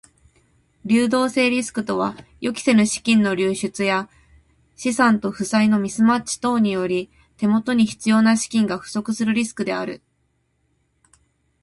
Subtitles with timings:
[0.83, 4.09] 流動性リスクとは予期せぬ資金の流出や
[4.75, 10.01] 資産と負債のミスマッチ等により手元に必要な資金が不足するリスクである。